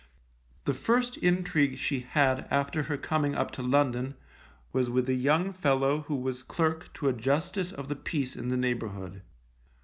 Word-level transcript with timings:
The 0.65 0.73
first 0.73 1.17
intrigue 1.17 1.77
she 1.77 1.99
had 1.99 2.47
after 2.49 2.81
her 2.89 2.97
coming 2.97 3.35
up 3.35 3.51
to 3.51 3.61
London 3.61 4.15
was 4.73 4.89
with 4.89 5.07
a 5.07 5.13
young 5.13 5.53
fellow 5.53 6.01
who 6.07 6.15
was 6.15 6.41
clerk 6.41 6.91
to 6.95 7.07
a 7.09 7.13
Justice 7.13 7.71
of 7.71 7.87
the 7.87 7.95
Peace 7.95 8.35
in 8.35 8.47
the 8.47 8.57
neighbourhood. 8.57 9.21